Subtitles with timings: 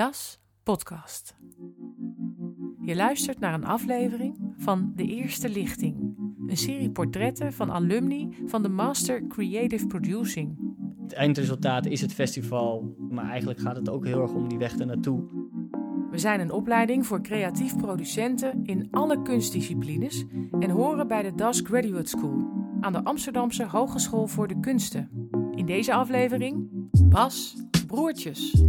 [0.00, 1.36] Das Podcast.
[2.80, 6.16] Je luistert naar een aflevering van De Eerste Lichting,
[6.46, 10.58] een serie portretten van alumni van de Master Creative Producing.
[11.02, 14.76] Het eindresultaat is het festival, maar eigenlijk gaat het ook heel erg om die weg
[14.76, 15.22] ernaartoe.
[16.10, 20.24] We zijn een opleiding voor creatief producenten in alle kunstdisciplines
[20.60, 25.28] en horen bij de Das Graduate School aan de Amsterdamse Hogeschool voor de Kunsten.
[25.54, 26.68] In deze aflevering
[27.08, 27.56] Bas
[27.86, 28.62] Broertjes.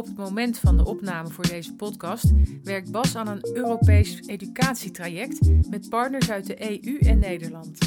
[0.00, 2.24] Op het moment van de opname voor deze podcast
[2.62, 7.78] werkt Bas aan een Europees educatietraject met partners uit de EU en Nederland.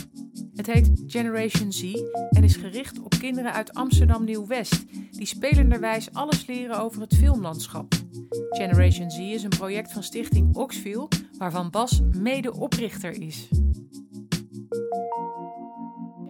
[0.55, 1.93] Het heet Generation Z
[2.29, 7.93] en is gericht op kinderen uit Amsterdam Nieuw-West, die spelenderwijs alles leren over het filmlandschap.
[8.49, 13.47] Generation Z is een project van Stichting Oxville, waarvan Bas medeoprichter is.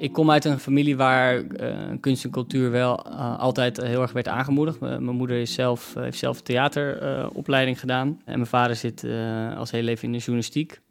[0.03, 4.11] Ik kom uit een familie waar uh, kunst en cultuur wel uh, altijd heel erg
[4.11, 4.79] werd aangemoedigd.
[4.79, 8.07] mijn moeder zelf, heeft zelf theateropleiding gedaan.
[8.25, 9.05] En mijn vader zit
[9.57, 10.81] als heel leven in de journalistiek,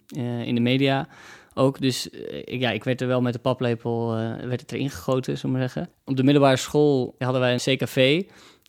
[0.44, 1.08] in de media
[1.54, 1.80] ook.
[1.80, 2.08] Dus
[2.44, 4.14] ja, ik werd er wel met de paplepel
[4.46, 5.88] werd het erin gegoten, zullen we zeggen.
[6.04, 8.22] Op de middelbare school hadden wij een CKV.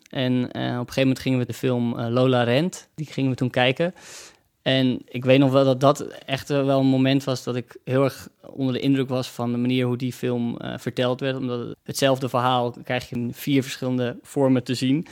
[0.09, 3.49] En op een gegeven moment gingen we de film Lola Rent, die gingen we toen
[3.49, 3.93] kijken.
[4.63, 8.03] En ik weet nog wel dat dat echt wel een moment was dat ik heel
[8.03, 11.35] erg onder de indruk was van de manier hoe die film uh, verteld werd.
[11.35, 15.07] Omdat hetzelfde verhaal krijg je in vier verschillende vormen te zien.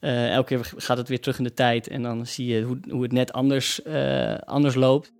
[0.00, 2.78] Uh, elke keer gaat het weer terug in de tijd en dan zie je hoe,
[2.90, 5.12] hoe het net anders, uh, anders loopt.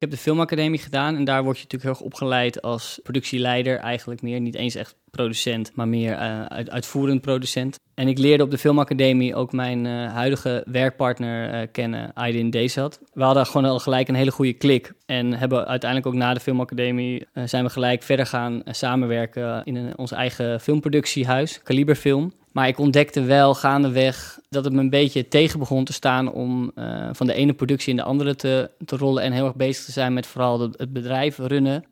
[0.00, 3.78] Ik heb de filmacademie gedaan en daar word je natuurlijk heel erg opgeleid als productieleider
[3.78, 4.40] eigenlijk meer.
[4.40, 7.78] Niet eens echt producent, maar meer uh, uitvoerend producent.
[7.94, 13.00] En ik leerde op de filmacademie ook mijn uh, huidige werkpartner uh, kennen, Aydin Desat.
[13.12, 14.92] We hadden gewoon al gelijk een hele goede klik.
[15.06, 19.98] En hebben uiteindelijk ook na de filmacademie zijn we gelijk verder gaan samenwerken in een,
[19.98, 22.32] ons eigen filmproductiehuis, Kaliber Film.
[22.52, 26.72] Maar ik ontdekte wel gaandeweg dat het me een beetje tegen begon te staan om
[26.74, 29.84] uh, van de ene productie in de andere te, te rollen en heel erg bezig
[29.84, 31.84] te zijn met vooral het bedrijf runnen.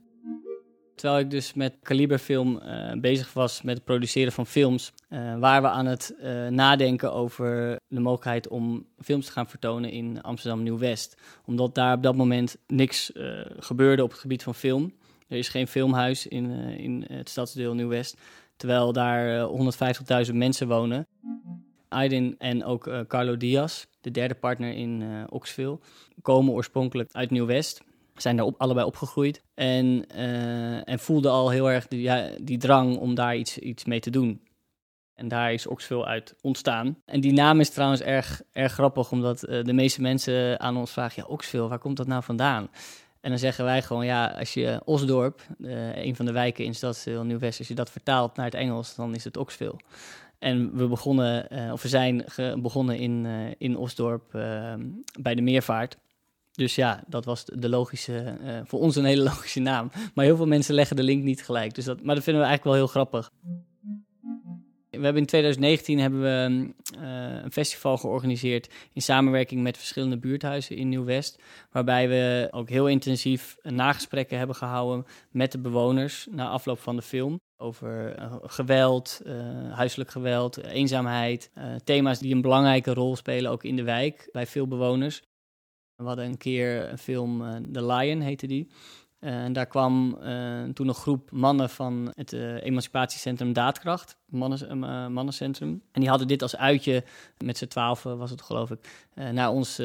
[0.95, 5.63] Terwijl ik dus met Kaliberfilm uh, bezig was met het produceren van films, uh, waren
[5.63, 6.15] we aan het
[6.51, 11.17] nadenken over de mogelijkheid om films te gaan vertonen in Amsterdam Nieuw-West.
[11.45, 13.13] Omdat daar op dat moment niks
[13.59, 14.93] gebeurde op het gebied van film.
[15.29, 18.17] Er is geen filmhuis in, in het stadsdeel Nieuw-West.
[18.59, 19.49] Terwijl daar
[20.27, 21.07] 150.000 mensen wonen.
[21.89, 25.79] Aydin en ook uh, Carlo Diaz, de derde partner in uh, Oxville,
[26.23, 27.83] komen oorspronkelijk uit Nieuw-West.
[28.15, 30.07] Zijn daar op, allebei opgegroeid en,
[30.85, 34.11] en voelden al heel erg die, ja, die drang om daar iets, iets mee te
[34.11, 34.41] doen.
[35.15, 37.03] En daar is Oxville uit ontstaan.
[37.05, 41.23] En die naam is trouwens erg, erg grappig, omdat de meeste mensen aan ons vragen:
[41.23, 42.69] ja, Oxville, waar komt dat nou vandaan?
[43.21, 46.75] En dan zeggen wij gewoon, ja, als je Osdorp, uh, een van de wijken in
[46.75, 49.77] stadsdeel Nieuw-West, als je dat vertaalt naar het Engels, dan is het Oxville.
[50.39, 52.25] En we begonnen, uh, of we zijn
[52.61, 54.31] begonnen in, uh, in Osdorp
[55.21, 55.97] bij de Meervaart.
[56.53, 59.91] Dus ja, dat was de logische, voor ons een hele logische naam.
[60.15, 61.75] Maar heel veel mensen leggen de link niet gelijk.
[61.75, 63.31] Dus dat, maar dat vinden we eigenlijk wel heel grappig.
[64.91, 66.69] We hebben in 2019 hebben we
[67.03, 71.43] een festival georganiseerd in samenwerking met verschillende buurthuizen in Nieuw-West.
[71.71, 77.03] Waarbij we ook heel intensief nagesprekken hebben gehouden met de bewoners na afloop van de
[77.03, 77.41] film.
[77.57, 81.51] Over uh, geweld, uh, huiselijk geweld, eenzaamheid.
[81.85, 85.23] thema's die een belangrijke rol spelen ook in de wijk bij veel bewoners.
[85.97, 88.69] We hadden een keer een film, The Lion heette die.
[89.21, 94.79] Uh, en daar kwam uh, toen een groep mannen van het uh, emancipatiecentrum Daadkracht, mannen,
[95.13, 95.83] mannencentrum.
[95.93, 97.05] En die hadden dit als uitje,
[97.45, 99.77] met z'n twaalf was het geloof ik, naar ons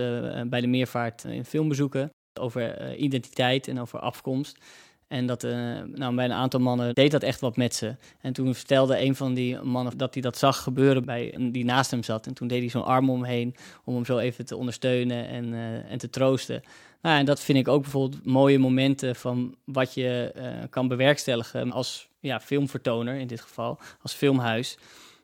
[0.47, 2.09] bij de Meervaart in film bezoeken.
[2.39, 4.57] Over identiteit en over afkomst.
[5.13, 5.41] En dat,
[5.85, 7.95] nou, bij een aantal mannen deed dat echt wat met ze.
[8.21, 11.91] En toen vertelde een van die mannen dat hij dat zag gebeuren bij die naast
[11.91, 12.27] hem zat.
[12.27, 15.53] En toen deed hij zo'n arm omheen om hem zo even te ondersteunen en,
[15.89, 16.63] en te troosten.
[17.01, 21.71] Nou, en dat vind ik ook bijvoorbeeld mooie momenten van wat je uh, kan bewerkstelligen
[21.71, 24.77] als ja, filmvertoner, in dit geval, als filmhuis.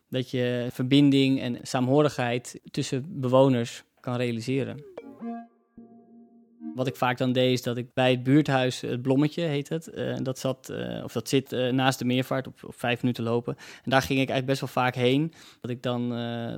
[0.08, 4.84] Dat je verbinding en saamhorigheid tussen bewoners kan realiseren.
[6.74, 9.90] Wat ik vaak dan deed, is dat ik bij het buurthuis, het Blommetje heet het,
[9.94, 13.56] uh, dat, zat, uh, of dat zit naast de meervaart op, vijf minuten lopen.
[13.56, 15.32] En daar ging ik eigenlijk best wel vaak heen.
[15.60, 16.12] Dat ik dan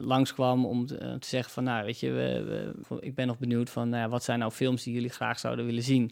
[0.05, 4.25] langskwam om te, zeggen van, nou weet je, ik ben nog benieuwd van, nou, wat
[4.25, 6.11] zijn nou films die jullie graag zouden willen zien.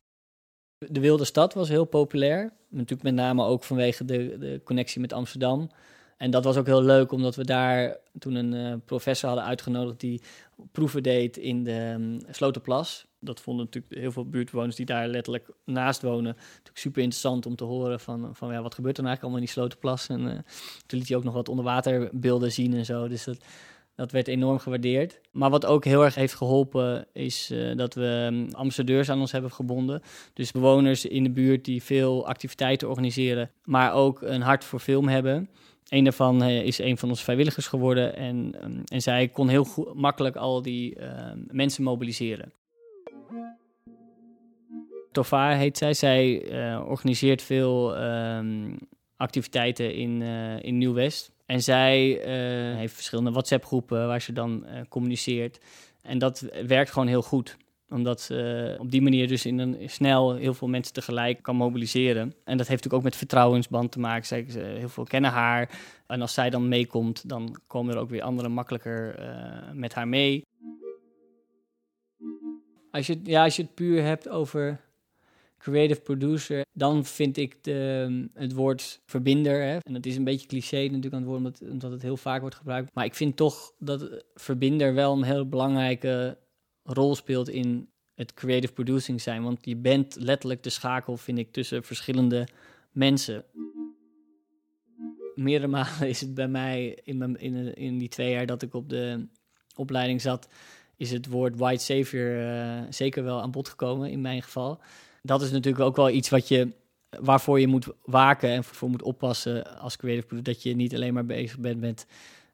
[0.79, 2.53] De Wilde Stad was heel populair.
[2.69, 5.71] Natuurlijk met name ook vanwege de, de connectie met Amsterdam.
[6.17, 10.21] En dat was ook heel leuk, omdat we daar toen een professor hadden uitgenodigd die
[10.73, 13.09] proeven deed in de um, Slotenplas.
[13.21, 17.57] Dat vonden natuurlijk heel veel buurtbewoners die daar letterlijk naast wonen natuurlijk super interessant om
[17.57, 20.09] te horen van, van ja, wat gebeurt er nou eigenlijk allemaal in die Slotenplas.
[20.09, 20.39] En uh,
[20.87, 23.09] toen liet hij ook nog wat onderwaterbeelden zien en zo.
[23.09, 23.45] Dus dat,
[23.95, 25.21] Dat werd enorm gewaardeerd.
[25.33, 29.33] Maar wat ook heel erg heeft geholpen is uh, dat we um, ambassadeurs aan ons
[29.33, 30.03] hebben gebonden.
[30.33, 35.09] Dus bewoners in de buurt die veel activiteiten organiseren, maar ook een hart voor film
[35.09, 35.49] hebben.
[35.89, 39.65] Een daarvan uh, is een van onze vrijwilligers geworden en, um, en zij kon heel
[39.65, 42.53] goed, makkelijk al die uh, mensen mobiliseren.
[45.13, 45.95] Tofa heet zij.
[45.95, 48.79] Zij uh, organiseert veel um,
[49.17, 51.33] activiteiten in, uh, in Nieuw-West.
[51.47, 55.61] En zij uh, heeft verschillende WhatsApp-groepen waar ze dan communiceert.
[56.03, 57.57] En dat werkt gewoon heel goed
[57.89, 62.23] omdat ze op die manier dus in een, snel heel veel mensen tegelijk kan mobiliseren.
[62.23, 64.27] En dat heeft natuurlijk ook met vertrouwensband te maken.
[64.27, 65.71] Zij, heel veel kennen haar.
[66.07, 69.15] En als zij dan meekomt, dan komen er ook weer anderen makkelijker
[69.73, 70.47] met haar mee.
[72.91, 74.81] Als je, ja, als je het puur hebt over
[75.61, 80.47] creative producer, dan vind ik de, het woord verbinder, hè, en dat is een beetje
[80.47, 83.37] cliché natuurlijk aan het woord, omdat, omdat het heel vaak wordt gebruikt, maar ik vind
[83.37, 86.39] toch dat verbinder wel een heel belangrijke
[86.83, 91.53] rol speelt in het creative producing zijn, want je bent letterlijk de schakel, vind ik,
[91.53, 92.49] tussen verschillende
[92.91, 93.45] mensen.
[95.35, 98.89] Meerdere malen is het bij mij in, in, in die twee jaar dat ik op
[98.89, 99.27] de
[99.77, 100.49] opleiding zat,
[100.97, 104.81] is het woord white savior uh, zeker wel aan bod gekomen in mijn geval
[105.23, 106.69] dat is natuurlijk ook wel iets wat je,
[107.21, 110.55] waarvoor je moet waken en voor moet oppassen als creative producer.
[110.55, 112.07] Dat je niet alleen maar bezig bent met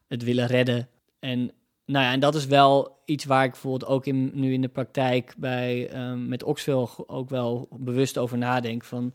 [0.07, 0.89] het willen redden.
[1.19, 1.39] En,
[1.85, 5.35] nou ja, en dat is wel iets waar ik bijvoorbeeld ook nu in de praktijk
[5.39, 8.85] bij, um, met Oxville ook wel bewust over nadenk.
[8.85, 9.13] Van,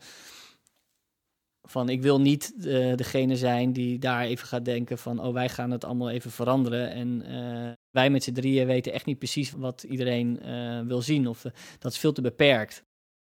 [1.62, 5.48] van ik wil niet uh, degene zijn die daar even gaat denken van, oh wij
[5.48, 6.90] gaan het allemaal even veranderen.
[6.90, 11.28] En uh, wij met z'n drieën weten echt niet precies wat iedereen uh, wil zien.
[11.28, 11.42] Of
[11.78, 12.84] dat is veel te beperkt.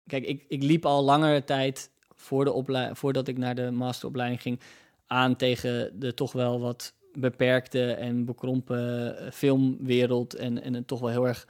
[0.07, 4.61] Kijk, ik, ik liep al langere tijd voor de voordat ik naar de masteropleiding ging
[5.07, 11.01] aan tegen de toch wel wat beperkte en bekrompen eh, filmwereld en, en het toch
[11.01, 11.47] wel heel erg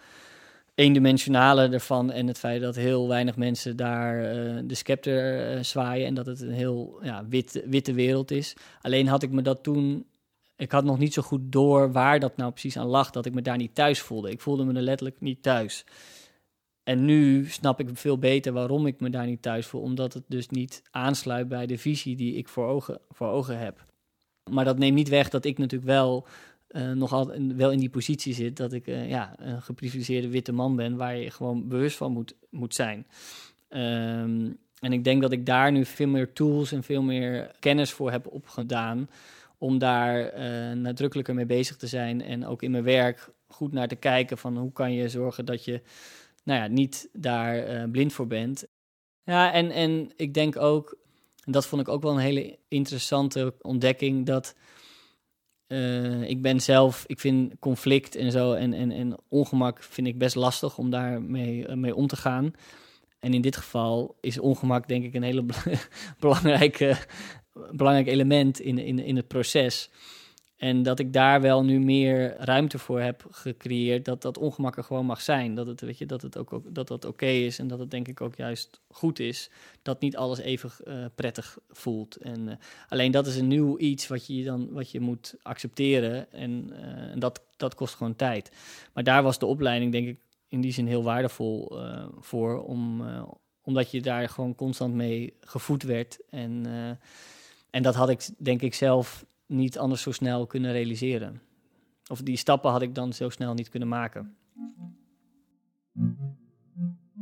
[0.74, 6.06] eendimensionale ervan en het feit dat heel weinig mensen daar uh, de scepter uh, zwaaien
[6.06, 8.54] en dat het een heel ja, wit, witte wereld is.
[8.80, 10.06] Alleen had ik me dat toen,
[10.56, 13.34] ik had nog niet zo goed door waar dat nou precies aan lag, dat ik
[13.34, 14.30] me daar niet thuis voelde.
[14.30, 15.84] Ik voelde me er letterlijk niet thuis.
[16.84, 20.24] En nu snap ik veel beter waarom ik me daar niet thuis voel, omdat het
[20.26, 23.84] dus niet aansluit bij de visie die ik voor ogen, voor ogen heb.
[24.50, 26.26] Maar dat neemt niet weg dat ik natuurlijk wel
[26.70, 27.26] uh, nog
[27.56, 31.16] wel in die positie zit dat ik uh, ja, een geprivilegeerde witte man ben waar
[31.16, 33.06] je gewoon bewust van moet, moet zijn.
[33.68, 37.92] Um, en ik denk dat ik daar nu veel meer tools en veel meer kennis
[37.92, 39.08] voor heb opgedaan
[39.58, 43.88] om daar uh, nadrukkelijker mee bezig te zijn en ook in mijn werk goed naar
[43.88, 45.82] te kijken van hoe kan je zorgen dat je
[46.44, 48.66] nou ja, niet daar uh, blind voor bent.
[49.22, 50.96] Ja, en, en ik denk ook,
[51.44, 54.54] en dat vond ik ook wel een hele interessante ontdekking, dat
[55.68, 60.18] uh, ik ben zelf, ik vind conflict en zo en, en, en ongemak vind ik
[60.18, 62.52] best lastig om daarmee uh, mee om te gaan.
[63.18, 65.44] En in dit geval is ongemak denk ik een hele
[66.20, 66.96] belangrijke,
[67.70, 69.90] belangrijk element in, in, in het proces.
[70.64, 74.04] En dat ik daar wel nu meer ruimte voor heb gecreëerd.
[74.04, 75.54] Dat dat ongemak gewoon mag zijn.
[75.54, 77.58] Dat het, weet je, dat het ook, dat dat oké is.
[77.58, 79.50] En dat het denk ik ook juist goed is.
[79.82, 82.16] Dat niet alles even uh, prettig voelt.
[82.16, 82.54] En uh,
[82.88, 86.32] alleen dat is een nieuw iets wat je dan wat je moet accepteren.
[86.32, 86.78] En, uh,
[87.12, 88.50] en dat, dat kost gewoon tijd.
[88.92, 91.78] Maar daar was de opleiding denk ik in die zin heel waardevol
[92.20, 92.62] voor.
[92.62, 93.04] Om,
[93.62, 96.18] omdat je daar gewoon constant mee gevoed werd.
[96.30, 96.66] En,
[97.70, 99.24] en dat had ik denk ik zelf
[99.56, 101.40] niet anders zo snel kunnen realiseren.
[102.10, 104.36] Of die stappen had ik dan zo snel niet kunnen maken.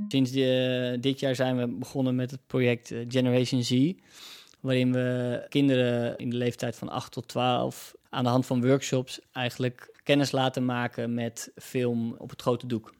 [0.09, 3.93] Sinds de, dit jaar zijn we begonnen met het project eh, Generation Z,
[4.61, 9.21] waarin we kinderen in de leeftijd van 8 tot 12 aan de hand van workshops
[9.33, 12.95] eigenlijk kennis laten maken met film op het grote doek.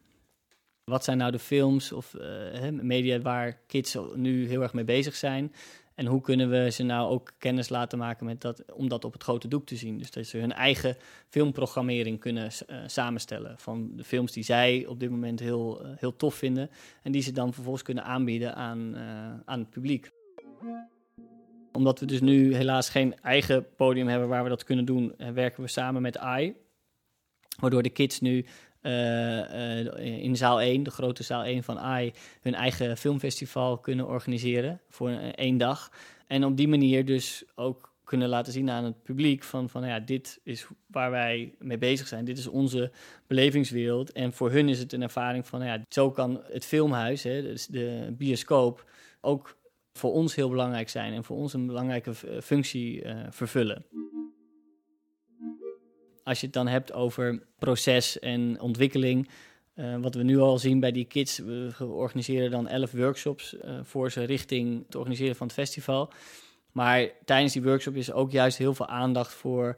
[0.83, 5.15] Wat zijn nou de films of uh, media waar kids nu heel erg mee bezig
[5.15, 5.53] zijn?
[5.95, 9.13] En hoe kunnen we ze nou ook kennis laten maken met dat, om dat op
[9.13, 9.97] het grote doek te zien?
[9.97, 10.97] Dus dat ze hun eigen
[11.29, 16.15] filmprogrammering kunnen uh, samenstellen van de films die zij op dit moment heel, uh, heel
[16.15, 16.69] tof vinden.
[17.01, 19.01] En die ze dan vervolgens kunnen aanbieden aan, uh,
[19.45, 20.11] aan het publiek.
[21.71, 25.63] Omdat we dus nu helaas geen eigen podium hebben waar we dat kunnen doen, werken
[25.63, 26.55] we samen met AI.
[27.59, 28.45] Waardoor de kids nu
[29.97, 35.09] in zaal 1, de grote zaal 1 van AI, hun eigen filmfestival kunnen organiseren voor
[35.09, 35.91] een, één dag.
[36.27, 39.99] En op die manier dus ook kunnen laten zien aan het publiek van, van ja,
[39.99, 42.25] dit is waar wij mee bezig zijn.
[42.25, 42.91] Dit is onze
[43.27, 44.11] belevingswereld.
[44.11, 48.13] En voor hun is het een ervaring van, ja, zo kan het filmhuis, hè, de
[48.17, 48.89] bioscoop,
[49.21, 49.57] ook
[49.93, 53.85] voor ons heel belangrijk zijn en voor ons een belangrijke functie vervullen.
[56.23, 59.29] Als je het dan hebt over proces en ontwikkeling.
[59.75, 63.79] Uh, wat we nu al zien bij die kids, we organiseren dan elf workshops uh,
[63.81, 66.11] voor ze richting het organiseren van het festival.
[66.71, 69.75] Maar tijdens die workshop is ook juist heel veel aandacht voor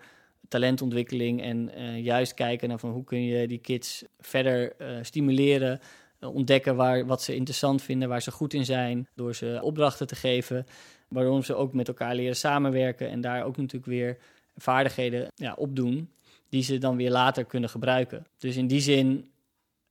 [0.47, 5.79] talentontwikkeling en uh, juist kijken naar van hoe kun je die kids verder stimuleren,
[6.19, 10.15] ontdekken waar, wat ze interessant vinden, waar ze goed in zijn, door ze opdrachten te
[10.15, 10.65] geven,
[11.07, 14.17] waarom ze ook met elkaar leren samenwerken en daar ook natuurlijk weer
[14.55, 16.09] vaardigheden ja, opdoen
[16.55, 18.25] die ze dan weer later kunnen gebruiken.
[18.37, 19.31] Dus in die zin,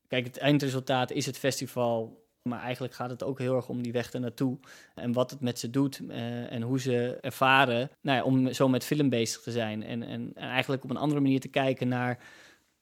[0.08, 2.22] kijk, het eindresultaat is het festival.
[2.42, 4.58] Maar eigenlijk gaat het ook heel erg om die weg ernaartoe.
[4.94, 8.68] En wat het met ze doet uh, en hoe ze ervaren nou ja, om zo
[8.68, 9.82] met film bezig te zijn.
[9.82, 12.18] En, en, en, eigenlijk op een andere manier te kijken naar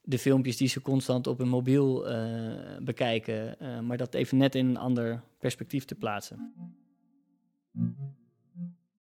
[0.01, 3.55] de filmpjes die ze constant op hun mobiel uh, bekijken.
[3.61, 6.53] Uh, maar dat even net in een ander perspectief te plaatsen.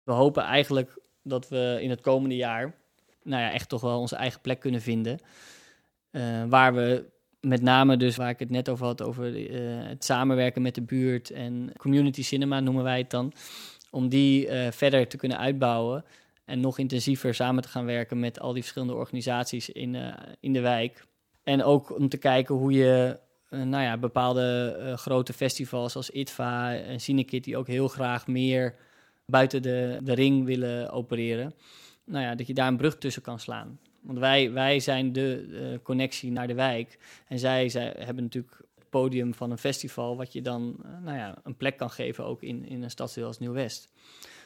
[0.04, 2.84] We hopen eigenlijk dat we in het komende jaar
[3.26, 5.20] nou ja, echt toch wel onze eigen plek kunnen vinden.
[6.12, 7.06] Uh, waar we
[7.42, 10.82] met name dus, waar ik het net over had, over uh, het samenwerken met de
[10.82, 13.34] buurt en community cinema noemen wij het dan.
[13.92, 16.06] Om die uh, verder te kunnen uitbouwen
[16.46, 19.98] en nog intensiever samen te gaan werken met al die verschillende organisaties in,
[20.40, 21.06] in de wijk.
[21.44, 27.00] En ook om te kijken hoe je nou ja, bepaalde grote festivals als ITVA en
[27.00, 28.76] Cinekit, die ook heel graag meer
[29.26, 31.54] buiten de, de ring willen opereren
[32.06, 33.80] nou ja, dat je daar een brug tussen kan slaan.
[34.02, 36.98] Want wij, wij zijn de uh, connectie naar de wijk.
[37.28, 41.18] En zij, zij hebben natuurlijk het podium van een festival, wat je dan uh, nou
[41.18, 43.90] ja, een plek kan geven ook in, in een stadsdeel als Nieuw-West.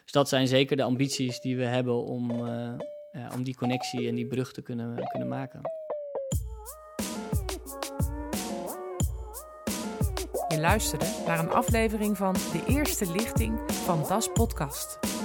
[0.04, 2.46] Dus dat zijn zeker de ambities die we hebben om,
[3.12, 5.62] ja, om die connectie en die brug te kunnen, kunnen maken.
[10.48, 15.19] Je luisterde naar een aflevering van De Eerste Lichting van Das Podcast.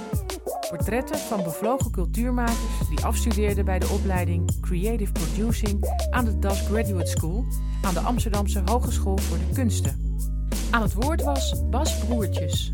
[0.75, 7.07] Portretten van bevlogen cultuurmakers die afstudeerden bij de opleiding Creative Producing aan de Das Graduate
[7.07, 7.45] School
[7.81, 10.17] aan de Amsterdamse Hogeschool voor de Kunsten.
[10.71, 12.73] Aan het woord was Bas Broertjes.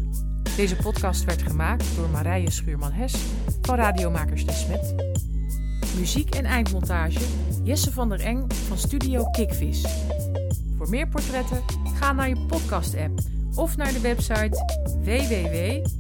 [0.56, 3.16] Deze podcast werd gemaakt door Marije Schuurman-Hes
[3.62, 4.96] van Radiomakers de Smet.
[5.98, 7.20] Muziek en eindmontage
[7.64, 9.86] Jesse van der Eng van Studio Kickvis.
[10.78, 11.62] Voor meer portretten
[12.00, 13.20] ga naar je podcast-app
[13.56, 14.66] of naar de website
[15.04, 15.92] www.atd.ahk.nl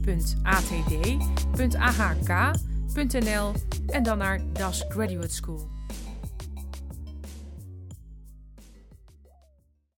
[3.87, 5.70] en dan naar Das Graduate School.